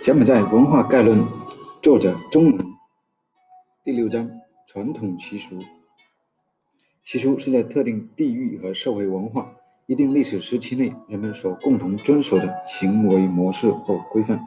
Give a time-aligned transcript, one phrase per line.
[0.00, 1.26] 柬埔寨文化概论，
[1.82, 2.64] 作者钟南。
[3.84, 4.30] 第六章：
[4.66, 5.58] 传统习俗。
[7.02, 9.52] 习俗是在特定地域和社会文化
[9.86, 14.40] 一定历史时期内人们所共同遵守的行为模式或规范。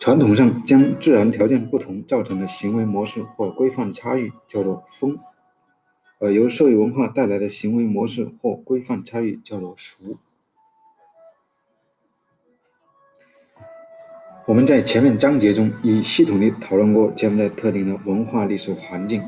[0.00, 5.20] 传统上将自然条件不同造成的行为模式或规范差异叫做风，
[6.18, 10.18] 而由社会文化带来的行为模式或规范差异叫做俗。
[14.44, 19.22] 我们在前面章节中已系统地讨论过柬埔寨特定的文化历史环境，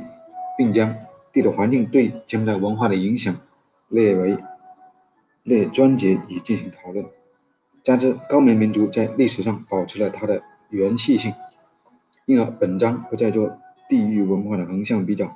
[0.58, 0.92] 并将
[1.32, 3.34] 地理环境对柬埔寨文化的影响
[3.88, 4.36] 列为
[5.44, 7.06] 列专节以进行讨论。
[7.84, 11.32] 加之高棉民族在历史上保持了它的原系性，
[12.26, 13.56] 因而本章不再做
[13.88, 15.32] 地域文化的横向比较，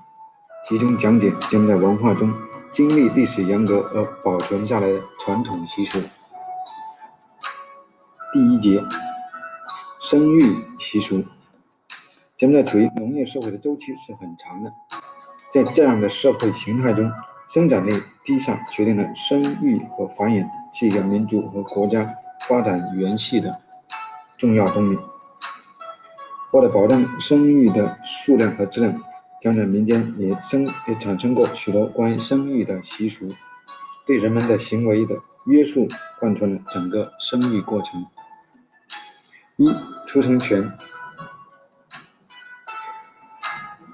[0.69, 2.35] 集中讲解柬埔寨文化中
[2.73, 6.01] 经历历史沿革而保存下来的传统习俗。
[8.33, 8.83] 第一节。
[10.11, 11.23] 生育习俗，
[12.35, 14.73] 柬埔寨处于农业社会的周期是很长的，
[15.53, 17.13] 在这样的社会形态中，
[17.47, 22.11] 生产力低下决定了生育和繁衍是一个民族和国家
[22.49, 23.61] 发展元气的
[24.39, 24.99] 重要动力。
[26.53, 28.99] 为了保障生育的数量和质量，
[29.43, 33.29] 柬埔寨民间也生也产生过许多关于生育的习俗，
[34.07, 35.87] 对人们的行为的约束
[36.19, 38.07] 贯穿了整个生育过程。
[39.59, 39.67] 一
[40.07, 40.73] 出生权，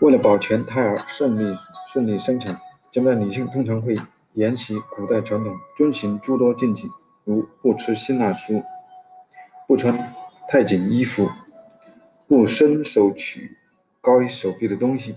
[0.02, 1.56] 为了保全胎儿顺利
[1.88, 3.96] 顺利生产，柬埔寨女性通常会
[4.34, 6.90] 沿袭古代传统，遵循诸多禁忌，
[7.24, 8.62] 如不吃辛辣食物、
[9.66, 10.14] 不穿
[10.46, 11.30] 太紧衣服、
[12.28, 13.56] 不伸手取
[14.02, 15.16] 高于手臂的东西、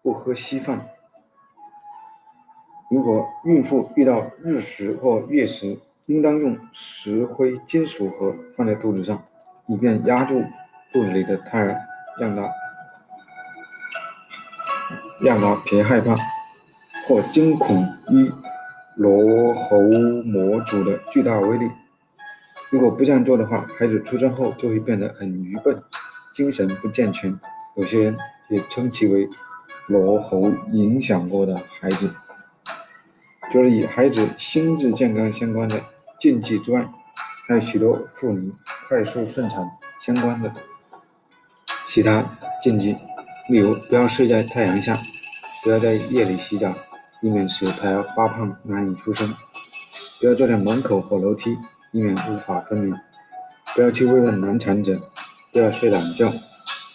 [0.00, 0.90] 不喝稀饭。
[2.88, 9.24] 如果孕妇遇到日食或月食，应当用石灰金属盒放在肚子上，
[9.66, 10.44] 以便压住
[10.92, 11.76] 肚子里的胎儿，
[12.20, 12.48] 让他
[15.20, 16.14] 让他别害怕
[17.06, 18.30] 或惊恐于
[18.96, 21.70] 罗喉魔主的巨大威力。
[22.70, 25.82] 如果不这样做的话，孩子出生后就会变得很愚笨，
[26.34, 27.38] 精神不健全。
[27.76, 28.16] 有些人
[28.50, 29.26] 也称其为
[29.86, 32.10] 罗喉影响过的孩子。
[33.52, 35.80] 就是与孩子心智健康相关的。
[36.20, 36.88] 禁忌之外，
[37.46, 38.52] 还有许多妇女
[38.88, 39.70] 快速顺产
[40.00, 40.52] 相关的
[41.84, 42.24] 其他
[42.62, 42.96] 禁忌，
[43.48, 45.02] 例如不要睡在太阳下，
[45.62, 46.74] 不要在夜里洗澡，
[47.20, 49.28] 以免使胎儿发胖难以出生；
[50.20, 51.56] 不要坐在门口或楼梯，
[51.92, 52.98] 以免无法分娩；
[53.74, 54.94] 不要去慰问难产者；
[55.52, 56.32] 不要睡懒觉，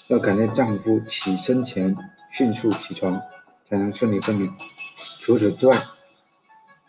[0.08, 1.96] 要赶在丈夫起身前
[2.31, 3.22] 迅速起床，
[3.69, 4.50] 才能顺利分娩。
[5.19, 5.78] 除此之外，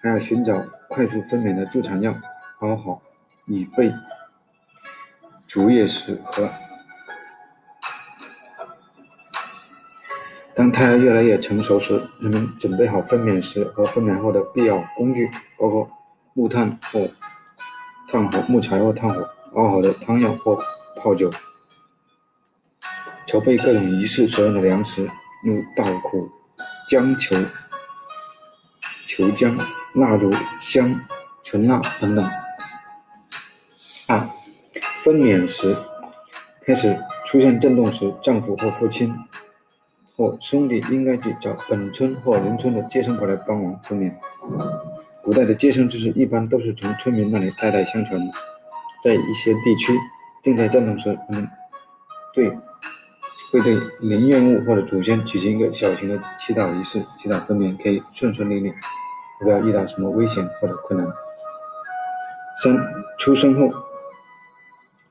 [0.01, 2.15] 还要寻找快速分娩的助产药。
[2.59, 3.01] 包好，
[3.47, 3.93] 以备
[5.47, 6.49] 足月时和。
[10.55, 15.91] 当胎儿越来越成熟时，人们准备好分娩时和分娩后的必要工具，包括
[16.35, 17.09] 木炭或
[18.09, 20.59] 炭火、木柴或炭火、熬好的汤药或
[20.97, 21.31] 泡酒，
[23.27, 25.09] 筹备各种仪式所用的粮食，
[25.43, 26.29] 如稻谷、
[26.91, 27.35] 浆球、
[29.13, 29.61] 球浆、
[29.95, 31.01] 蜡烛、香、
[31.43, 32.25] 纯蜡等等。
[34.07, 34.25] 二、
[35.01, 35.77] 分娩时
[36.65, 39.13] 开始出现震动时，丈夫或父亲
[40.15, 44.15] 或兄弟应该去找本村或邻村的接生婆来帮忙分娩。
[45.21, 48.33] 古代的接生知识一般都是从村民那里代代相传的。
[49.03, 49.99] 在一些地区，
[50.41, 51.51] 正在震动时，人们
[52.33, 52.57] 对
[53.51, 58.73] 会对灵验物或者祖先举行一个小型的祈祷仪式，祈祷分娩可以顺顺利利，
[59.41, 61.09] 不要遇到什么危险或者困难。
[62.63, 62.77] 三、
[63.19, 63.69] 出生后。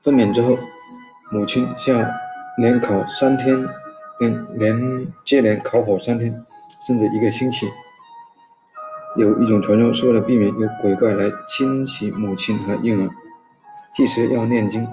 [0.02, 0.58] 分娩之后，
[1.30, 2.02] 母亲需要
[2.56, 3.68] 连烤三天，
[4.18, 6.42] 连连接连烤火三天，
[6.86, 7.70] 甚至一个星期。
[9.16, 13.10] 有一种传说是为了避免有鬼怪来侵袭母亲和婴儿，
[13.92, 14.88] 祭时要念经，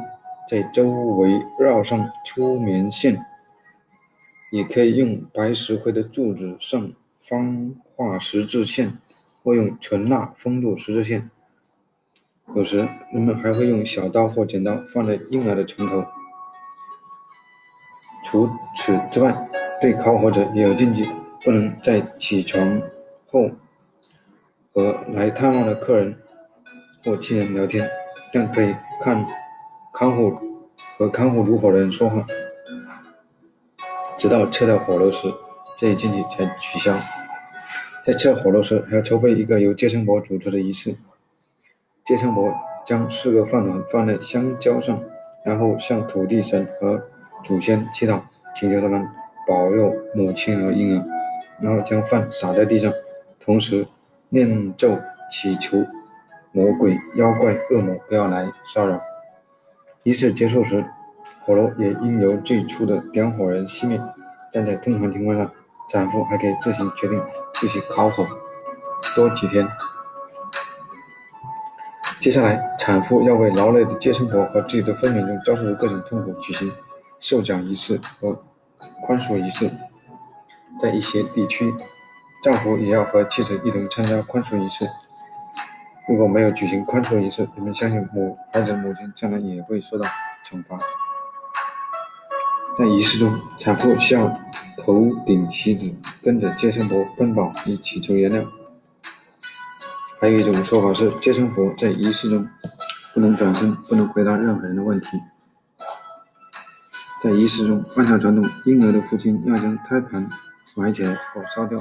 [0.49, 3.25] 在周围绕上粗棉线，
[4.51, 8.97] 也可以用白石灰的柱子上方画十字线，
[9.43, 11.29] 或用纯蜡封住十字线。
[12.55, 12.77] 有时，
[13.11, 16.05] 人们还会用小刀或剪刀放在婴儿的床头。
[18.25, 19.49] 除此之外，
[19.81, 21.03] 对烤火者也有禁忌，
[21.43, 22.81] 不能在起床
[23.29, 23.51] 后
[24.73, 26.17] 和来探望的客人
[27.03, 27.89] 或亲人聊天，
[28.33, 29.25] 但可以看
[29.93, 30.33] 看护
[30.97, 32.25] 和看护炉火的人说话，
[34.17, 35.31] 直到撤掉火炉时，
[35.75, 36.97] 这一禁忌才取消。
[38.03, 40.95] 在撤火炉时，还要筹备一个由接生婆主持的仪式。
[42.03, 42.53] 接生婆
[42.85, 44.99] 将四个饭团放在香蕉上，
[45.43, 47.03] 然后向土地神和
[47.43, 48.21] 祖先祈祷，
[48.55, 49.05] 请求他们
[49.47, 51.05] 保佑母亲和婴儿，
[51.61, 52.91] 然后将饭撒在地上，
[53.39, 53.85] 同时
[54.29, 54.97] 念咒
[55.29, 55.85] 祈求
[56.53, 58.99] 魔鬼、妖怪、恶魔不要来骚扰。
[60.03, 60.85] 仪式结束时，
[61.47, 63.97] 火炉也应由最初的点火人熄灭，
[64.51, 65.49] 但在通常情况下，
[65.89, 67.23] 产妇还可以自行决定
[67.53, 68.27] 继续烤火
[69.15, 69.65] 多几天。
[72.19, 76.69] 接下来，产妇要为劳累的接生婆和自己的分娩中遭受的各种痛苦举行
[77.21, 78.37] 受奖仪式和
[79.05, 79.71] 宽恕仪式。
[80.81, 81.73] 在一些地区，
[82.43, 84.85] 丈夫也要和妻子一同参加宽恕仪式。
[86.09, 90.05] 如果没有举行宽恕仪式，人们相信母孩子母亲将来也会受到
[90.45, 90.77] 惩罚。
[92.77, 94.31] 在仪式中，产妇需要
[94.77, 95.91] 头顶席子，
[96.21, 98.45] 跟着接生婆奔跑以祈求原谅。
[100.21, 102.47] 还有一种说法是，接生婆在仪式中
[103.15, 105.07] 不能转身，不能回答任何人的问题。
[107.23, 110.29] 在仪式中，按照传统，婴儿的父亲要将胎盘
[110.75, 111.79] 埋起来或烧掉，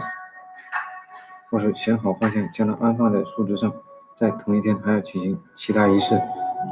[1.50, 3.70] 或是选好方向将它安放在树枝上。
[4.18, 6.18] 在同一天还要举行其他仪式，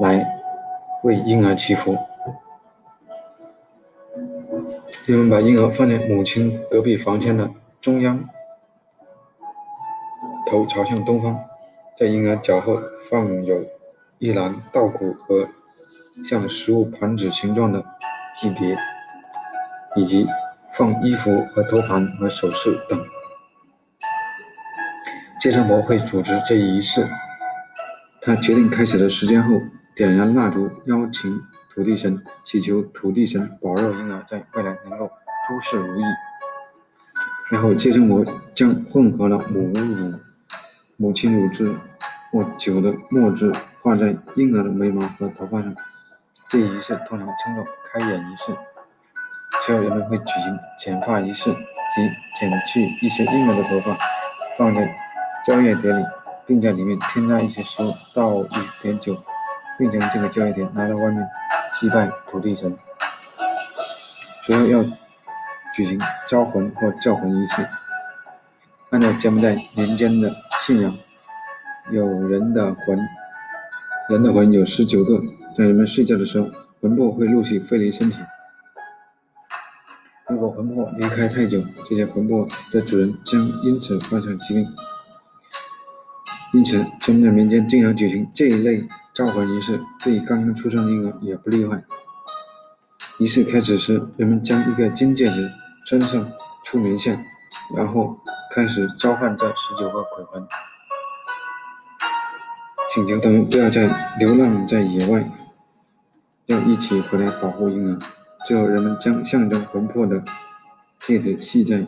[0.00, 0.26] 来
[1.02, 1.94] 为婴儿祈福。
[5.06, 8.24] 人们把婴儿放在母亲隔壁房间的中央，
[10.46, 11.38] 头朝向东方，
[11.94, 12.80] 在婴儿脚后
[13.10, 13.66] 放有
[14.18, 15.46] 一篮稻谷和
[16.24, 17.84] 像食物盘子形状的
[18.32, 18.78] 祭碟，
[19.94, 20.26] 以及
[20.72, 22.98] 放衣服和头盘和首饰等。
[25.38, 27.06] 接生婆会组织这一仪式。
[28.22, 29.60] 他决定开始的时间后，
[29.94, 31.42] 点燃蜡烛，邀请
[31.74, 35.10] 土地神，祈求土地神保佑婴儿在未来能够
[35.48, 36.04] 诸事如意。
[37.50, 38.24] 然后接生婆
[38.54, 40.14] 将混合了母乳、
[40.96, 41.74] 母亲乳汁
[42.30, 45.74] 或酒的墨汁画在婴儿的眉毛和头发上。
[46.48, 48.56] 这一仪式通常称作开眼仪式。
[49.66, 53.98] 随后人们会举行剪发仪式，即剪去一些婴儿的头发，
[54.56, 54.96] 放在
[55.46, 56.04] 蕉叶碟里。
[56.46, 59.16] 并在里面添加一些食物，倒一点酒，
[59.78, 61.26] 并将这个交易点拿到外面
[61.74, 62.76] 祭拜土地神。
[64.46, 64.82] 随后要
[65.74, 67.66] 举行招魂或叫魂仪式。
[68.90, 70.96] 按照柬埔寨民间的信仰，
[71.90, 72.98] 有人的魂，
[74.08, 75.20] 人的魂有十九个，
[75.56, 76.48] 在人们睡觉的时候，
[76.80, 78.18] 魂魄会陆续飞离身体。
[80.28, 84.66] 如果魂魄离开太久，这些魂魄的主人将因此患上疾病。
[86.52, 88.84] 因此，柬埔寨民间经常举行这一类
[89.14, 91.84] 召魂仪式，对刚刚出生的婴儿也不例外。
[93.20, 95.48] 仪式开始时，人们将一个金戒指
[95.86, 96.28] 穿上
[96.64, 97.24] 出明线，
[97.76, 98.18] 然后
[98.52, 100.44] 开始召唤这十九个鬼魂，
[102.90, 103.86] 请求他们不要再
[104.18, 105.30] 流浪在野外，
[106.46, 107.98] 要一起回来保护婴儿。
[108.44, 110.24] 最后，人们将象征魂魄的
[110.98, 111.86] 戒指系在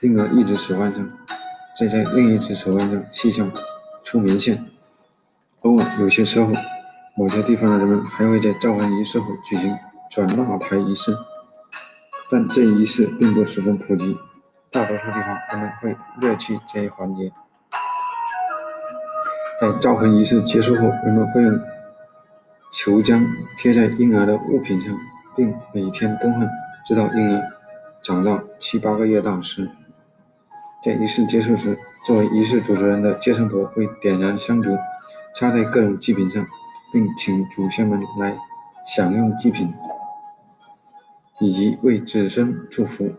[0.00, 1.08] 婴儿一只手腕上，
[1.78, 3.48] 再在另一只手腕上系上。
[4.04, 4.66] 出明线。
[5.62, 6.52] 偶尔，有些时候，
[7.16, 9.78] 某些地方的人们还会在召唤仪式后举行
[10.10, 11.16] 转蜡台仪式，
[12.28, 14.18] 但这一仪式并不十分普及。
[14.72, 17.30] 大多数地方人们会略去这一环节。
[19.60, 21.60] 在召唤仪式结束后，人们会用
[22.72, 23.24] 球浆
[23.56, 24.92] 贴在婴儿的物品上，
[25.36, 26.50] 并每天更换，
[26.84, 27.40] 直到婴儿
[28.02, 29.70] 长到七八个月大时。
[30.84, 34.76] 在仪式结束时，作为仪式主持人的接生婆会点燃香烛，
[35.34, 36.46] 插在各种祭品上，
[36.92, 38.36] 并请祖先们来
[38.86, 39.72] 享用祭品，
[41.40, 43.12] 以及为子孙祝福。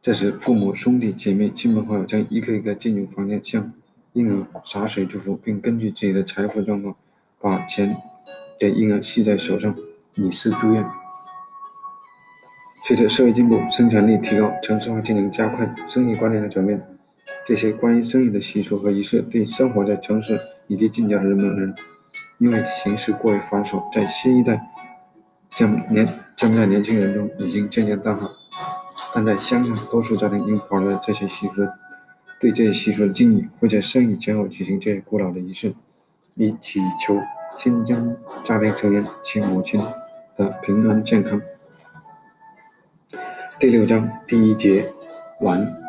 [0.00, 3.72] 这时，父母、兄弟姐妹、亲朋好友将一个一个进入房间，向
[4.14, 6.96] 婴儿洒水祝福，并根据自己的财富状况，
[7.40, 7.96] 把钱
[8.58, 9.76] 给婴儿系在手上，
[10.14, 10.84] 以示祝愿。
[12.74, 16.84] 随着社会进步、生产力提高、城市化进程加快、生意观念的转变，
[17.46, 20.40] 这些关于生意的习俗和仪式，对生活在城市
[20.72, 21.74] 以及近郊的人们而言，
[22.38, 24.58] 因为形势过于繁琐，在新一代
[25.50, 28.30] 将年将在年轻人中已经渐渐淡化。
[29.14, 31.68] 但在乡下，多数家庭应保留了这些习俗，
[32.40, 35.74] 对这些习俗的敬意，会在生意前后举行这些古老的仪式，
[36.36, 37.20] 以祈求
[37.58, 39.78] 新疆家庭成员及母亲
[40.38, 41.38] 的平安健康。
[43.60, 44.90] 第六章第一节
[45.40, 45.81] 完。